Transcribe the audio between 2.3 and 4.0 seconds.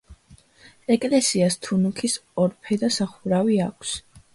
ორფერდა სახურავი აქვს.